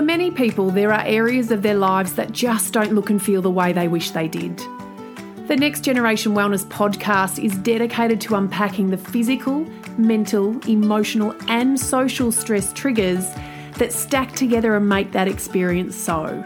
[0.00, 3.42] For many people, there are areas of their lives that just don't look and feel
[3.42, 4.56] the way they wish they did.
[5.46, 9.66] The Next Generation Wellness podcast is dedicated to unpacking the physical,
[9.98, 13.30] mental, emotional, and social stress triggers
[13.76, 16.42] that stack together and make that experience so.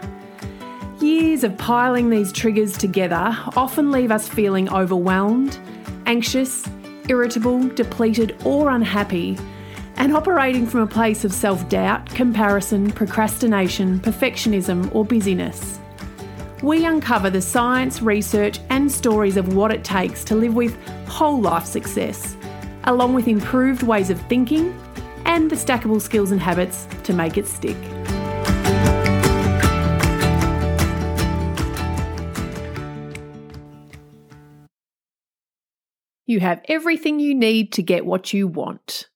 [0.99, 5.57] Years of piling these triggers together often leave us feeling overwhelmed,
[6.07, 6.67] anxious,
[7.07, 9.37] irritable, depleted, or unhappy,
[9.97, 15.79] and operating from a place of self doubt, comparison, procrastination, perfectionism, or busyness.
[16.61, 20.75] We uncover the science, research, and stories of what it takes to live with
[21.07, 22.35] whole life success,
[22.85, 24.79] along with improved ways of thinking
[25.25, 27.77] and the stackable skills and habits to make it stick.
[36.27, 39.09] You have everything you need to get what you want.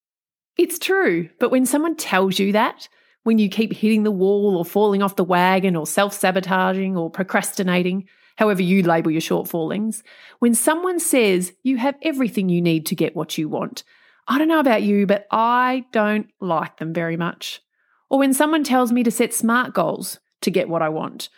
[0.59, 2.89] It's true, but when someone tells you that,
[3.23, 7.09] when you keep hitting the wall or falling off the wagon or self sabotaging or
[7.09, 10.03] procrastinating, however you label your shortfallings,
[10.39, 13.85] when someone says you have everything you need to get what you want,
[14.27, 17.61] I don't know about you, but I don't like them very much.
[18.09, 21.29] Or when someone tells me to set smart goals to get what I want,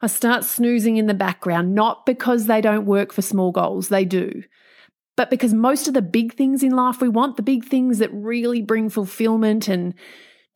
[0.00, 4.06] I start snoozing in the background, not because they don't work for small goals, they
[4.06, 4.44] do.
[5.16, 8.10] But because most of the big things in life we want, the big things that
[8.12, 9.94] really bring fulfillment and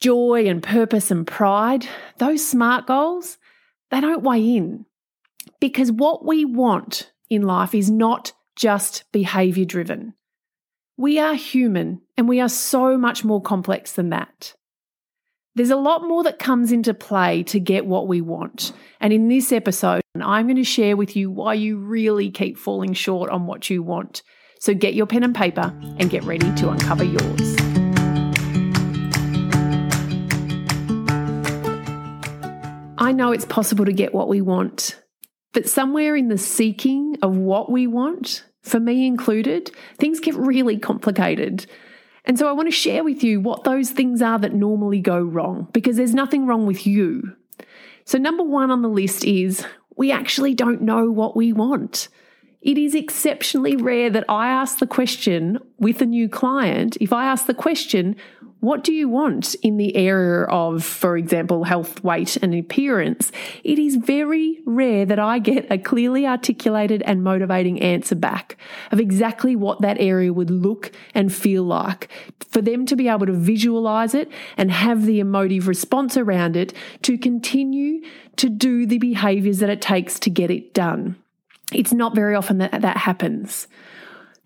[0.01, 1.87] joy and purpose and pride,
[2.19, 3.39] those smart goals,
[3.91, 4.87] they don't weigh in.
[5.61, 10.15] Because what we want in life is not just behavior driven.
[10.97, 14.55] We are human and we are so much more complex than that.
[15.55, 18.73] There's a lot more that comes into play to get what we want.
[19.01, 22.95] And in this episode, I'm going to share with you why you really keep falling
[22.95, 24.23] short on what you want
[24.59, 27.57] so get your pen and paper and get ready to uncover yours.
[32.98, 35.01] I know it's possible to get what we want,
[35.53, 40.79] but somewhere in the seeking of what we want, for me included, things get really
[40.79, 41.67] complicated.
[42.25, 45.20] And so I want to share with you what those things are that normally go
[45.20, 47.36] wrong, because there's nothing wrong with you.
[48.05, 49.64] So, number one on the list is
[49.97, 52.09] we actually don't know what we want.
[52.62, 56.96] It is exceptionally rare that I ask the question with a new client.
[57.00, 58.17] If I ask the question,
[58.61, 63.30] what do you want in the area of, for example, health, weight, and appearance?
[63.62, 68.56] It is very rare that I get a clearly articulated and motivating answer back
[68.90, 72.08] of exactly what that area would look and feel like.
[72.48, 76.73] For them to be able to visualize it and have the emotive response around it
[77.02, 78.02] to continue
[78.36, 81.17] to do the behaviors that it takes to get it done.
[81.73, 83.67] It's not very often that that happens.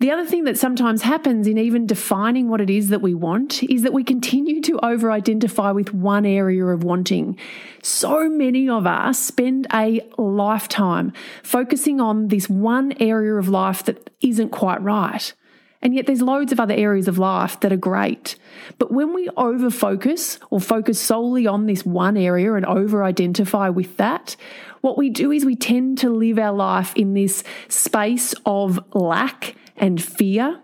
[0.01, 3.63] The other thing that sometimes happens in even defining what it is that we want
[3.65, 7.37] is that we continue to over identify with one area of wanting.
[7.83, 14.09] So many of us spend a lifetime focusing on this one area of life that
[14.23, 15.35] isn't quite right.
[15.83, 18.37] And yet there's loads of other areas of life that are great.
[18.79, 23.71] But when we over focus or focus solely on this one area and over identify
[23.71, 24.37] with that,
[24.83, 29.55] what we do is we tend to live our life in this space of lack
[29.77, 30.61] and fear.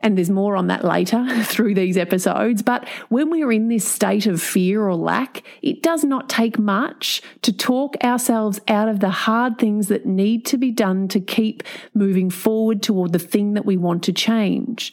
[0.00, 2.62] And there's more on that later through these episodes.
[2.62, 7.20] But when we're in this state of fear or lack, it does not take much
[7.42, 11.62] to talk ourselves out of the hard things that need to be done to keep
[11.94, 14.92] moving forward toward the thing that we want to change.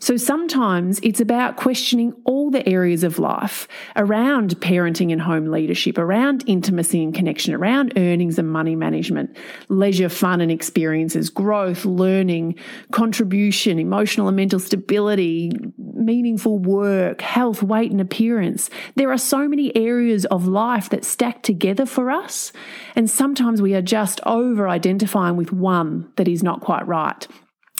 [0.00, 3.66] So sometimes it's about questioning all the areas of life
[3.96, 9.36] around parenting and home leadership, around intimacy and connection, around earnings and money management,
[9.68, 12.54] leisure, fun and experiences, growth, learning,
[12.92, 18.70] contribution, emotional and mental stability, meaningful work, health, weight, and appearance.
[18.94, 22.52] There are so many areas of life that stack together for us.
[22.94, 27.26] And sometimes we are just over identifying with one that is not quite right.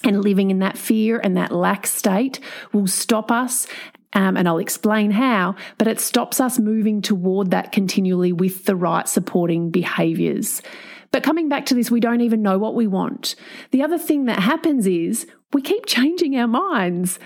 [0.05, 2.39] And living in that fear and that lack state
[2.73, 3.67] will stop us
[4.15, 8.77] um, and I'll explain how, but it stops us moving toward that continually with the
[8.77, 10.63] right supporting behaviors.
[11.11, 13.35] But coming back to this, we don't even know what we want.
[13.71, 17.19] The other thing that happens is we keep changing our minds.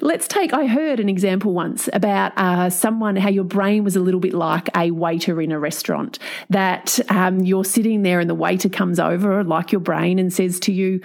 [0.00, 4.00] Let's take, I heard an example once about uh, someone, how your brain was a
[4.00, 6.18] little bit like a waiter in a restaurant,
[6.50, 10.58] that um, you're sitting there and the waiter comes over, like your brain, and says
[10.60, 11.00] to you,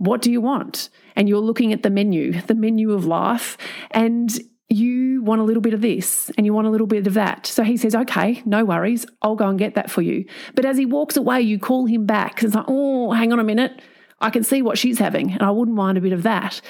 [0.00, 0.88] what do you want?
[1.14, 3.58] And you're looking at the menu, the menu of life,
[3.90, 4.32] and
[4.70, 7.46] you want a little bit of this and you want a little bit of that.
[7.46, 9.04] So he says, okay, no worries.
[9.20, 10.24] I'll go and get that for you.
[10.54, 12.42] But as he walks away, you call him back.
[12.42, 13.82] It's like, oh, hang on a minute.
[14.20, 16.62] I can see what she's having and I wouldn't mind a bit of that.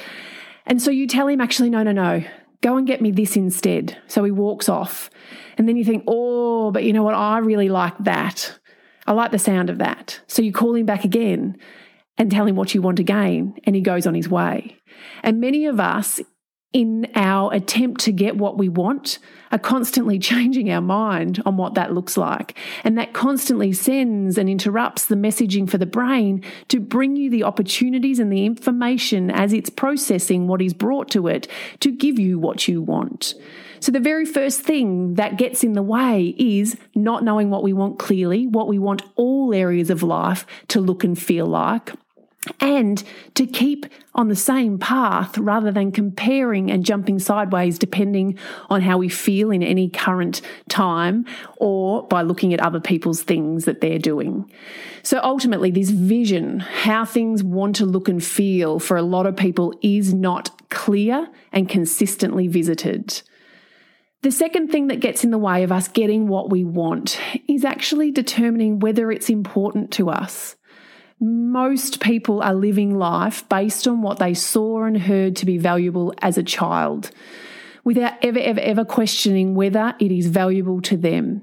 [0.66, 2.24] And so you tell him, actually, no, no, no.
[2.62, 3.96] Go and get me this instead.
[4.08, 5.08] So he walks off.
[5.56, 7.14] And then you think, oh, but you know what?
[7.14, 8.58] I really like that.
[9.06, 10.20] I like the sound of that.
[10.26, 11.58] So you call him back again
[12.20, 14.76] and tell him what you want again, and he goes on his way.
[15.22, 16.20] And many of us
[16.70, 19.18] in our attempt to get what we want
[19.50, 22.58] are constantly changing our mind on what that looks like.
[22.84, 27.42] And that constantly sends and interrupts the messaging for the brain to bring you the
[27.42, 31.48] opportunities and the information as it's processing what is brought to it
[31.80, 33.34] to give you what you want.
[33.80, 37.72] So, the very first thing that gets in the way is not knowing what we
[37.72, 41.92] want clearly, what we want all areas of life to look and feel like
[42.58, 43.02] and
[43.34, 48.38] to keep on the same path rather than comparing and jumping sideways depending
[48.70, 51.26] on how we feel in any current time
[51.58, 54.50] or by looking at other people's things that they're doing.
[55.02, 59.36] So ultimately, this vision, how things want to look and feel for a lot of
[59.36, 63.20] people, is not clear and consistently visited.
[64.22, 67.64] The second thing that gets in the way of us getting what we want is
[67.64, 70.56] actually determining whether it's important to us
[71.20, 76.14] most people are living life based on what they saw and heard to be valuable
[76.22, 77.10] as a child
[77.84, 81.42] without ever, ever, ever questioning whether it is valuable to them.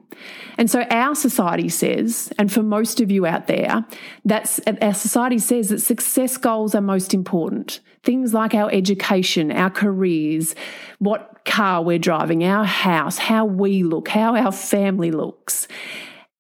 [0.58, 3.86] And so our society says, and for most of you out there,
[4.26, 7.80] that's our society says that success goals are most important.
[8.04, 10.56] Things like our education, our careers,
[11.00, 15.68] what car we're driving, our house, how we look, how our family looks.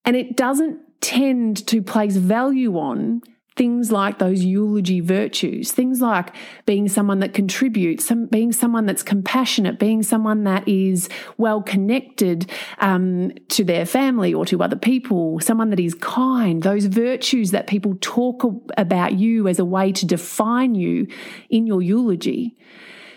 [0.06, 3.22] And it doesn't tend to place value on
[3.58, 6.34] things like those eulogy virtues, things like
[6.66, 12.50] being someone that contributes, some, being someone that's compassionate, being someone that is well connected
[12.78, 17.68] um, to their family or to other people, someone that is kind, those virtues that
[17.68, 18.44] people talk
[18.78, 21.08] about you as a way to define you
[21.50, 22.56] in your eulogy.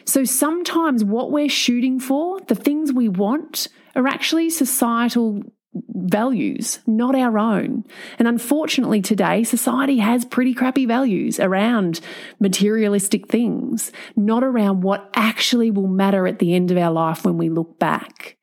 [0.07, 5.43] So sometimes what we're shooting for, the things we want, are actually societal
[5.75, 7.85] values, not our own.
[8.19, 12.01] And unfortunately, today, society has pretty crappy values around
[12.41, 17.39] materialistic things, not around what actually will matter at the end of our life when
[17.39, 18.37] we look back.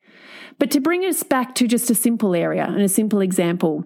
[0.58, 3.84] But to bring us back to just a simple area and a simple example,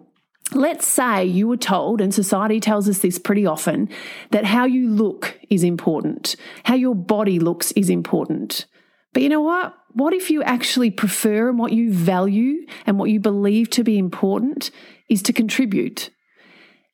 [0.54, 3.88] Let's say you were told, and society tells us this pretty often,
[4.32, 8.66] that how you look is important, how your body looks is important.
[9.14, 9.74] But you know what?
[9.94, 13.98] What if you actually prefer and what you value and what you believe to be
[13.98, 14.70] important
[15.08, 16.10] is to contribute?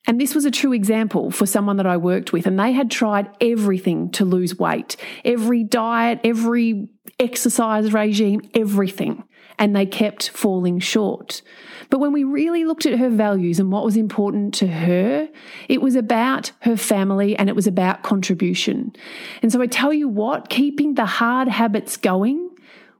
[0.07, 2.89] And this was a true example for someone that I worked with, and they had
[2.89, 9.23] tried everything to lose weight every diet, every exercise regime, everything.
[9.57, 11.41] And they kept falling short.
[11.89, 15.27] But when we really looked at her values and what was important to her,
[15.67, 18.93] it was about her family and it was about contribution.
[19.41, 22.48] And so I tell you what, keeping the hard habits going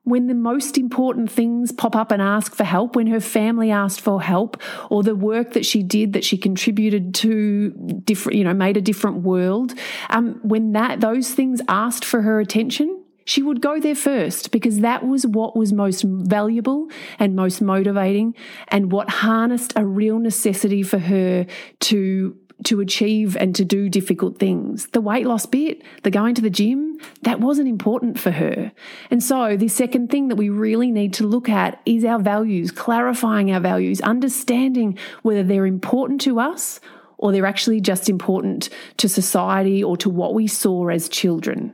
[0.10, 4.02] when the most important things pop up and ask for help, when her family asked
[4.02, 7.72] for help, or the work that she did that she contributed to
[8.04, 9.74] different, you know, made a different world,
[10.10, 14.80] um, when that those things asked for her attention, she would go there first because
[14.80, 16.88] that was what was most valuable
[17.20, 18.34] and most motivating
[18.70, 21.46] and what harnessed a real necessity for her
[21.80, 22.36] to
[22.66, 24.88] to achieve and to do difficult things.
[24.88, 28.72] The weight loss bit, the going to the gym, that wasn't important for her.
[29.10, 32.72] And so, the second thing that we really need to look at is our values,
[32.72, 36.80] clarifying our values, understanding whether they're important to us
[37.18, 41.74] or they're actually just important to society or to what we saw as children.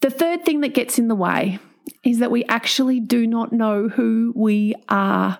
[0.00, 1.58] The third thing that gets in the way
[2.04, 5.38] is that we actually do not know who we are.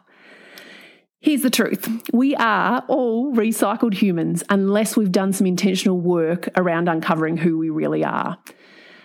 [1.20, 6.88] Here's the truth we are all recycled humans unless we've done some intentional work around
[6.88, 8.38] uncovering who we really are.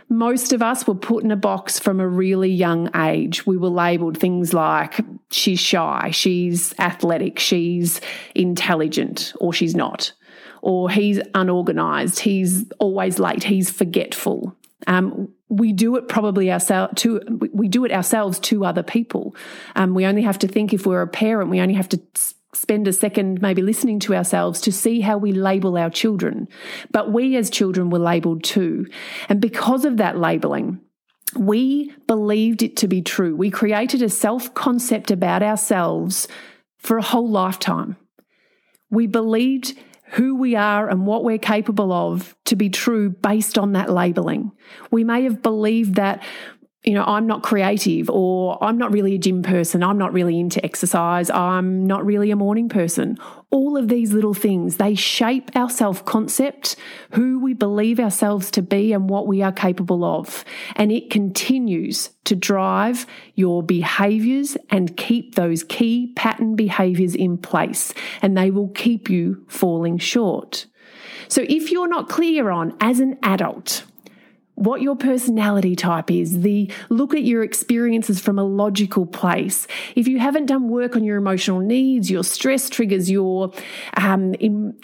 [0.09, 3.47] Most of us were put in a box from a really young age.
[3.47, 4.99] We were labeled things like
[5.31, 7.99] she's shy, she's athletic, she's
[8.35, 10.13] intelligent, or she's not,
[10.61, 14.55] or he's unorganized, he's always late, he's forgetful.
[14.87, 17.21] Um, we do it probably ourselves to
[17.53, 19.35] we do it ourselves to other people.
[19.75, 22.01] Um, we only have to think if we're a parent, we only have to
[22.53, 26.47] spend a second maybe listening to ourselves to see how we label our children.
[26.91, 28.87] But we as children were labeled too,
[29.29, 30.79] and because of that labeling.
[31.35, 33.35] We believed it to be true.
[33.35, 36.27] We created a self concept about ourselves
[36.77, 37.97] for a whole lifetime.
[38.91, 39.73] We believed
[40.13, 44.51] who we are and what we're capable of to be true based on that labeling.
[44.91, 46.21] We may have believed that
[46.83, 49.83] you know, I'm not creative or I'm not really a gym person.
[49.83, 51.29] I'm not really into exercise.
[51.29, 53.17] I'm not really a morning person.
[53.51, 56.75] All of these little things, they shape our self concept,
[57.11, 60.43] who we believe ourselves to be, and what we are capable of.
[60.75, 67.93] And it continues to drive your behaviors and keep those key pattern behaviors in place.
[68.21, 70.65] And they will keep you falling short.
[71.29, 73.85] So if you're not clear on, as an adult,
[74.55, 79.67] what your personality type is, the look at your experiences from a logical place.
[79.95, 83.51] If you haven't done work on your emotional needs, your stress triggers, your
[83.97, 84.33] um,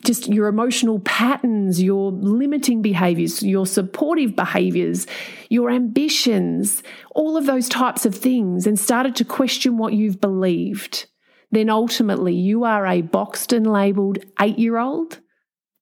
[0.04, 5.06] just your emotional patterns, your limiting behaviors, your supportive behaviors,
[5.50, 11.06] your ambitions, all of those types of things, and started to question what you've believed,
[11.52, 15.20] then ultimately you are a boxed and labeled eight year old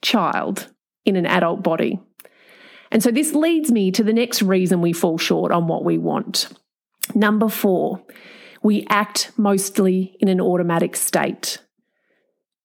[0.02, 0.72] child
[1.06, 2.02] in an adult body.
[2.98, 6.00] And so this leads me to the next reason we fall short on what we
[6.00, 6.48] want.
[7.14, 8.02] Number four,
[8.64, 11.60] we act mostly in an automatic state.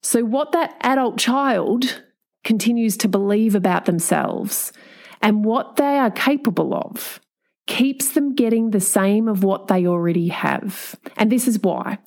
[0.01, 2.03] So, what that adult child
[2.45, 4.73] continues to believe about themselves
[5.21, 7.21] and what they are capable of
[7.67, 10.97] keeps them getting the same of what they already have.
[11.19, 11.99] And this is why.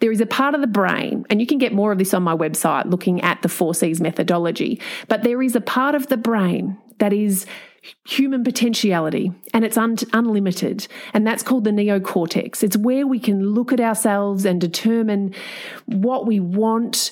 [0.00, 2.22] There is a part of the brain, and you can get more of this on
[2.22, 6.78] my website looking at the 4Cs methodology, but there is a part of the brain
[6.98, 7.44] that is
[8.06, 10.86] human potentiality and it's un- unlimited.
[11.12, 12.62] And that's called the neocortex.
[12.62, 15.34] It's where we can look at ourselves and determine
[15.86, 17.10] what we want,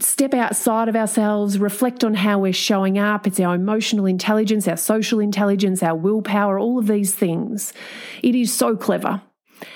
[0.00, 3.26] step outside of ourselves, reflect on how we're showing up.
[3.26, 7.72] It's our emotional intelligence, our social intelligence, our willpower, all of these things.
[8.22, 9.22] It is so clever.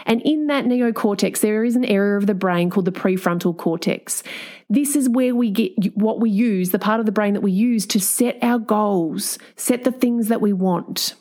[0.07, 4.23] And in that neocortex, there is an area of the brain called the prefrontal cortex.
[4.69, 7.53] This is where we get what we use, the part of the brain that we
[7.53, 11.15] use to set our goals, set the things that we want.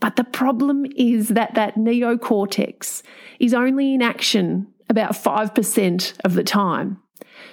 [0.00, 3.02] But the problem is that that neocortex
[3.38, 6.98] is only in action about 5% of the time.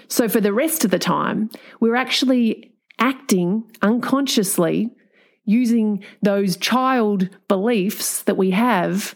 [0.07, 4.89] So for the rest of the time, we're actually acting unconsciously
[5.45, 9.15] using those child beliefs that we have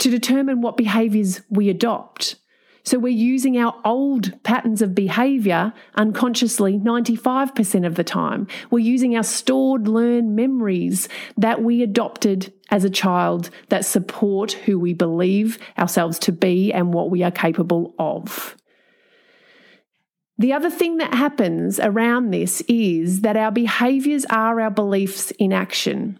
[0.00, 2.36] to determine what behaviors we adopt.
[2.82, 8.46] So we're using our old patterns of behavior unconsciously 95% of the time.
[8.70, 14.78] We're using our stored learned memories that we adopted as a child that support who
[14.78, 18.56] we believe ourselves to be and what we are capable of.
[20.38, 25.52] The other thing that happens around this is that our behaviors are our beliefs in
[25.52, 26.18] action.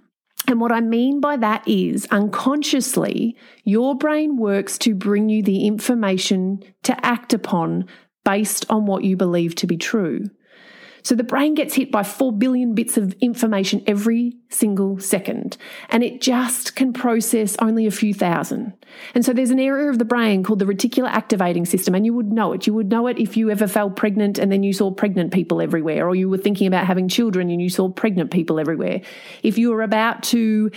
[0.50, 5.64] And what I mean by that is unconsciously, your brain works to bring you the
[5.64, 7.87] information to act upon
[8.25, 10.25] based on what you believe to be true.
[11.02, 15.57] So the brain gets hit by 4 billion bits of information every single second,
[15.88, 18.73] and it just can process only a few thousand.
[19.14, 22.14] And so there's an area of the brain called the reticular activating system, and you
[22.14, 22.66] would know it.
[22.66, 25.61] You would know it if you ever fell pregnant and then you saw pregnant people
[25.61, 29.00] everywhere, or you were thinking about having children and you saw pregnant people everywhere.
[29.42, 30.71] If you were about to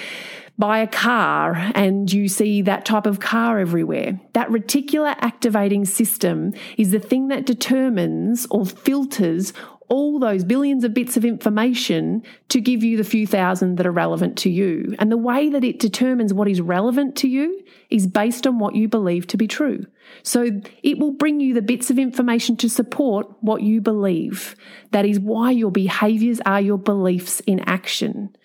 [0.58, 4.20] buy a car and you see that type of car everywhere.
[4.34, 9.51] That reticular activating system is the thing that determines or filters
[9.90, 13.92] all those billions of bits of information to give you the few thousand that are
[13.92, 14.96] relevant to you.
[15.00, 18.75] And the way that it determines what is relevant to you is based on what
[18.75, 19.86] you believe to be true.
[20.24, 24.56] So it will bring you the bits of information to support what you believe.
[24.92, 28.36] That is why your behaviors are your beliefs in action.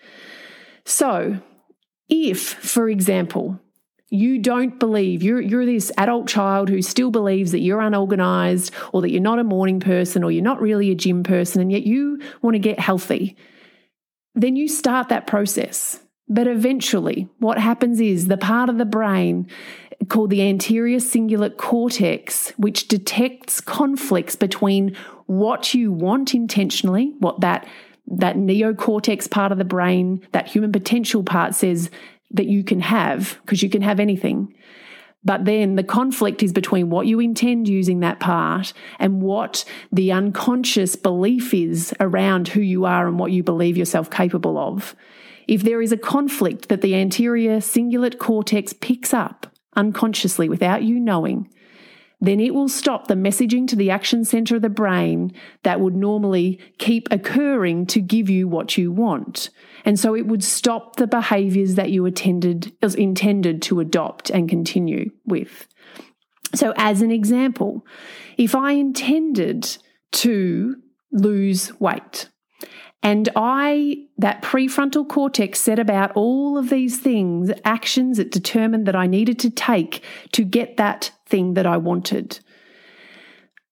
[0.85, 1.39] So,
[2.09, 3.59] if, for example,
[4.09, 9.01] you don't believe you're you're this adult child who still believes that you're unorganized or
[9.01, 11.83] that you're not a morning person or you're not really a gym person and yet
[11.83, 13.35] you want to get healthy
[14.35, 15.99] then you start that process.
[16.27, 19.47] But eventually what happens is the part of the brain
[20.07, 27.67] called the anterior cingulate cortex which detects conflicts between what you want intentionally what that
[28.09, 31.89] that neocortex part of the brain, that human potential part says
[32.31, 34.53] that you can have, because you can have anything.
[35.23, 40.11] But then the conflict is between what you intend using that part and what the
[40.11, 44.95] unconscious belief is around who you are and what you believe yourself capable of.
[45.47, 50.99] If there is a conflict that the anterior cingulate cortex picks up unconsciously without you
[50.99, 51.49] knowing,
[52.21, 55.31] then it will stop the messaging to the action center of the brain
[55.63, 59.49] that would normally keep occurring to give you what you want.
[59.85, 65.11] And so it would stop the behaviors that you attended, intended to adopt and continue
[65.25, 65.67] with.
[66.55, 67.85] So, as an example,
[68.37, 69.77] if I intended
[70.13, 70.75] to
[71.11, 72.29] lose weight
[73.01, 78.95] And I, that prefrontal cortex, set about all of these things, actions that determined that
[78.95, 80.03] I needed to take
[80.33, 82.39] to get that thing that I wanted.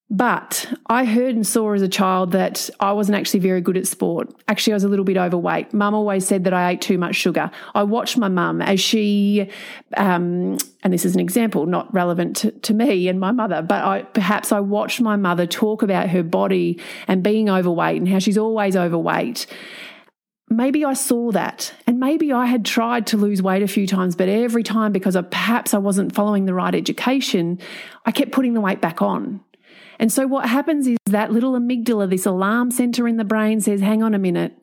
[0.10, 3.88] But I heard and saw as a child that I wasn't actually very good at
[3.88, 4.34] sport.
[4.48, 5.74] Actually, I was a little bit overweight.
[5.74, 7.52] Mum always said that I ate too much sugar.
[7.76, 9.50] I watched my mum as she,
[9.98, 13.84] um, and this is an example, not relevant to, to me and my mother, but
[13.84, 18.20] I, perhaps I watched my mother talk about her body and being overweight and how
[18.20, 19.46] she's always overweight
[20.50, 24.16] maybe I saw that and maybe I had tried to lose weight a few times,
[24.16, 27.60] but every time because perhaps I wasn't following the right education,
[28.06, 29.42] I kept putting the weight back on.
[30.00, 33.82] And so what happens is that little amygdala, this alarm center in the brain says,
[33.82, 34.54] hang on a minute,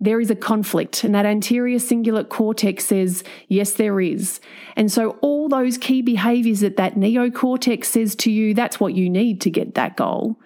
[0.00, 1.04] there is a conflict.
[1.04, 4.40] And that anterior cingulate cortex says, yes, there is.
[4.76, 9.08] And so all those key behaviors that that neocortex says to you, that's what you
[9.08, 10.36] need to get that goal.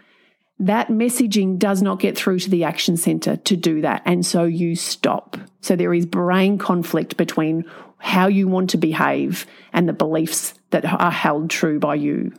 [0.59, 4.02] That messaging does not get through to the action center to do that.
[4.04, 5.37] And so you stop.
[5.61, 7.64] So there is brain conflict between
[7.99, 12.33] how you want to behave and the beliefs that are held true by you.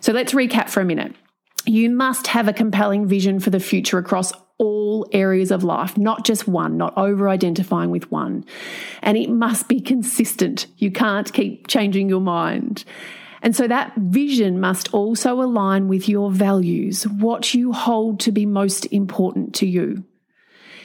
[0.00, 1.14] So let's recap for a minute.
[1.64, 6.24] You must have a compelling vision for the future across all areas of life, not
[6.24, 8.44] just one, not over identifying with one.
[9.02, 10.66] And it must be consistent.
[10.78, 12.84] You can't keep changing your mind.
[13.42, 18.46] And so that vision must also align with your values, what you hold to be
[18.46, 20.04] most important to you.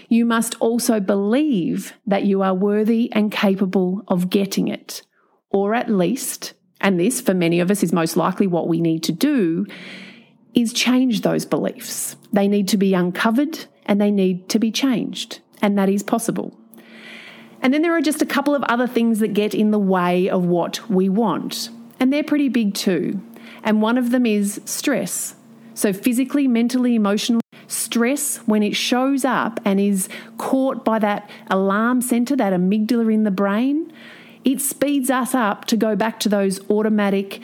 [0.10, 5.04] You must also believe that you are worthy and capable of getting it,
[5.50, 9.04] or at least and this, for many of us, is most likely what we need
[9.04, 9.66] to do,
[10.54, 12.18] is change those beliefs.
[12.34, 15.40] They need to be uncovered and they need to be changed.
[15.62, 16.58] And that is possible.
[17.62, 20.28] And then there are just a couple of other things that get in the way
[20.28, 21.70] of what we want.
[22.00, 23.22] And they're pretty big too.
[23.64, 25.36] And one of them is stress.
[25.76, 32.02] So, physically, mentally, emotionally, stress, when it shows up and is caught by that alarm
[32.02, 33.94] center, that amygdala in the brain,
[34.44, 37.42] it speeds us up to go back to those automatic,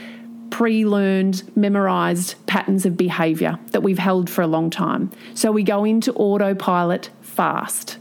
[0.49, 5.11] pre learned, memorized patterns of behavior that we've held for a long time.
[5.33, 7.97] So we go into autopilot fast.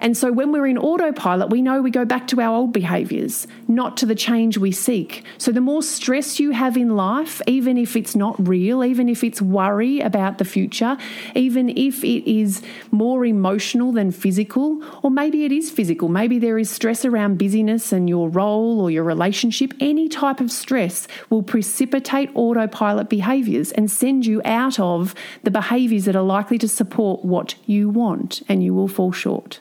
[0.00, 3.46] And so when we're in autopilot, we know we go back to our old behaviors,
[3.66, 5.24] not to the change we seek.
[5.38, 9.24] So the more stress you have in life, even if it's not real, even if
[9.24, 10.96] it's worry about the future,
[11.34, 16.58] even if it is more emotional than physical, or maybe it is physical, maybe there
[16.58, 21.42] is stress around busyness and your role or your relationship, any type of stress will
[21.42, 27.24] precipitate autopilot behaviors and send you out of the behaviors that are likely to support
[27.24, 29.60] what you want, and you will fall short.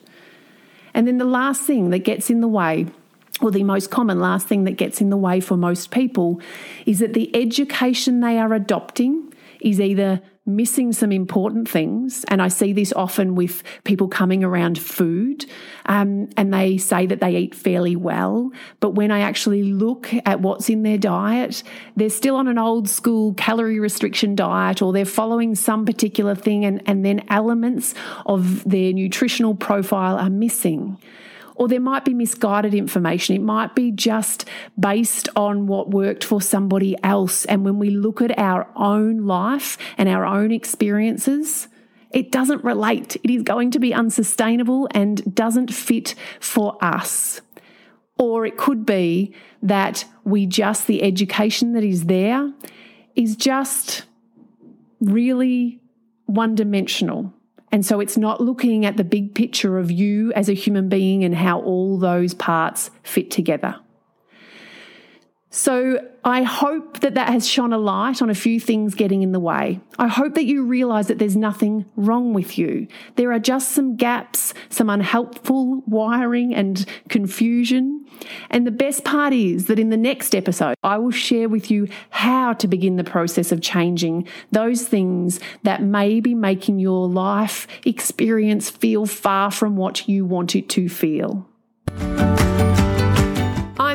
[0.95, 2.87] And then the last thing that gets in the way,
[3.41, 6.39] or the most common last thing that gets in the way for most people,
[6.85, 12.23] is that the education they are adopting is either missing some important things.
[12.27, 15.45] And I see this often with people coming around food
[15.87, 18.51] um, and they say that they eat fairly well.
[18.79, 21.63] But when I actually look at what's in their diet,
[21.95, 26.63] they're still on an old school calorie restriction diet or they're following some particular thing
[26.63, 30.99] and, and then elements of their nutritional profile are missing
[31.55, 33.35] or there might be misguided information.
[33.35, 34.45] It might be just
[34.79, 37.45] based on what worked for somebody else.
[37.45, 41.67] And when we look at our own life and our own experiences,
[42.11, 43.15] it doesn't relate.
[43.23, 47.41] It is going to be unsustainable and doesn't fit for us.
[48.17, 52.53] Or it could be that we just, the education that is there
[53.15, 54.03] is just
[55.01, 55.81] really
[56.25, 57.33] one dimensional.
[57.75, 61.25] And so it's not looking at the big picture of you as a human being
[61.25, 63.75] and how all those parts fit together.
[65.55, 69.31] So I hope that that has shone a light on a few things getting in
[69.31, 69.79] the way.
[69.97, 72.89] I hope that you realize that there's nothing wrong with you.
[73.15, 78.05] There are just some gaps, some unhelpful wiring and confusion.
[78.49, 81.87] And the best part is that in the next episode, I will share with you
[82.09, 87.65] how to begin the process of changing those things that may be making your life
[87.85, 91.47] experience feel far from what you want it to feel.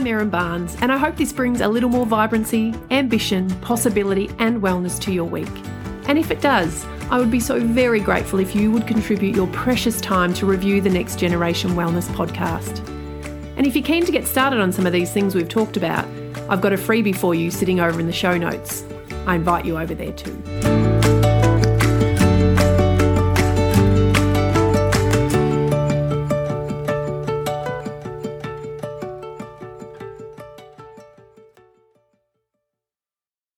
[0.01, 4.63] I'm Erin Barnes, and I hope this brings a little more vibrancy, ambition, possibility, and
[4.63, 5.51] wellness to your week.
[6.09, 9.47] And if it does, I would be so very grateful if you would contribute your
[9.49, 12.79] precious time to review the Next Generation Wellness podcast.
[13.59, 16.07] And if you're keen to get started on some of these things we've talked about,
[16.49, 18.83] I've got a freebie for you sitting over in the show notes.
[19.27, 20.80] I invite you over there too.